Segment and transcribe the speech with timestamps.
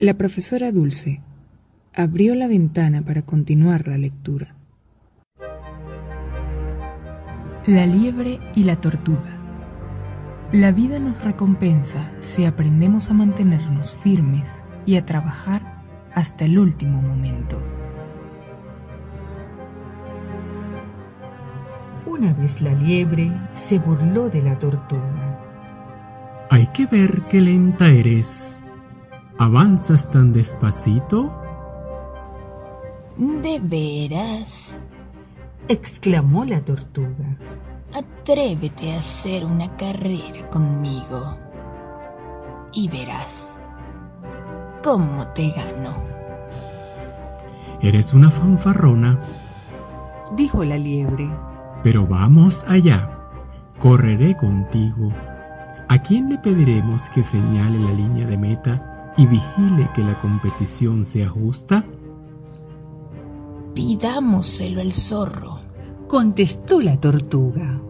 [0.00, 1.20] La profesora Dulce
[1.92, 4.54] abrió la ventana para continuar la lectura.
[7.66, 9.36] La liebre y la tortuga.
[10.52, 15.82] La vida nos recompensa si aprendemos a mantenernos firmes y a trabajar
[16.14, 17.60] hasta el último momento.
[22.06, 25.40] Una vez la liebre se burló de la tortuga.
[26.50, 28.60] Hay que ver qué lenta eres.
[29.40, 31.32] ¿Avanzas tan despacito?
[33.16, 34.76] ¿De veras?
[35.68, 37.36] exclamó la tortuga.
[37.94, 41.36] Atrévete a hacer una carrera conmigo
[42.72, 43.52] y verás
[44.82, 45.94] cómo te gano.
[47.80, 49.20] Eres una fanfarrona,
[50.34, 51.30] dijo la liebre.
[51.84, 53.08] Pero vamos allá.
[53.78, 55.12] Correré contigo.
[55.88, 58.87] ¿A quién le pediremos que señale la línea de meta
[59.18, 61.84] y vigile que la competición sea justa?
[63.74, 65.60] Pidámoselo al zorro,
[66.06, 67.80] contestó la tortuga.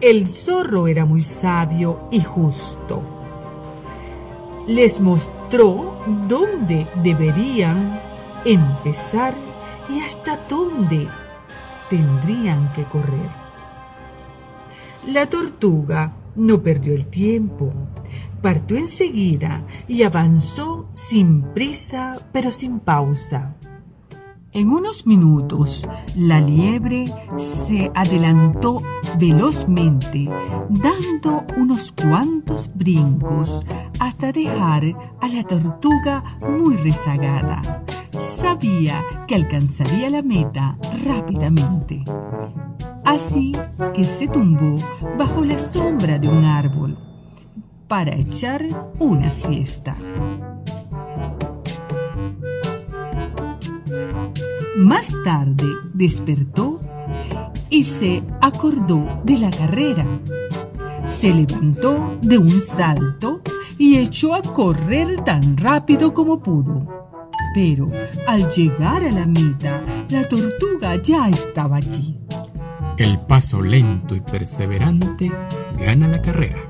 [0.00, 3.02] El zorro era muy sabio y justo.
[4.68, 8.00] Les mostró dónde deberían
[8.44, 9.34] empezar
[9.88, 11.08] y hasta dónde
[11.88, 13.30] tendrían que correr.
[15.06, 17.70] La tortuga no perdió el tiempo,
[18.42, 23.54] partió enseguida y avanzó sin prisa pero sin pausa.
[24.52, 25.86] En unos minutos,
[26.16, 27.04] la liebre
[27.36, 28.80] se adelantó
[29.18, 30.26] velozmente,
[30.70, 33.62] dando unos cuantos brincos
[34.00, 34.84] hasta dejar
[35.20, 36.24] a la tortuga
[36.58, 37.84] muy rezagada.
[38.18, 42.02] Sabía que alcanzaría la meta rápidamente.
[43.04, 43.52] Así
[43.92, 44.76] que se tumbó
[45.18, 47.07] bajo la sombra de un árbol
[47.88, 48.64] para echar
[48.98, 49.96] una siesta.
[54.76, 56.80] Más tarde despertó
[57.70, 60.06] y se acordó de la carrera.
[61.08, 63.40] Se levantó de un salto
[63.78, 66.86] y echó a correr tan rápido como pudo.
[67.54, 67.90] Pero
[68.26, 72.18] al llegar a la meta, la tortuga ya estaba allí.
[72.98, 75.32] El paso lento y perseverante
[75.78, 76.67] gana la carrera.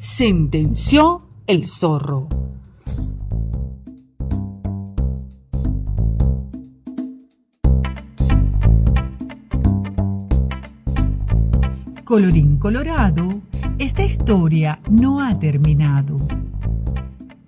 [0.00, 2.28] Sentenció el zorro.
[12.04, 13.40] Colorín colorado,
[13.78, 16.16] esta historia no ha terminado.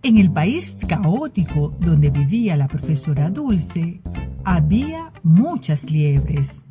[0.02, 4.00] En el país caótico donde vivía la profesora Dulce,
[4.44, 6.66] había muchas liebres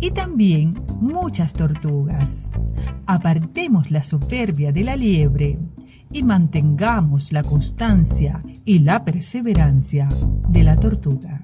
[0.00, 2.50] y también muchas tortugas.
[3.06, 5.58] Apartemos la soberbia de la liebre
[6.10, 10.08] y mantengamos la constancia y la perseverancia
[10.48, 11.40] de la tortuga.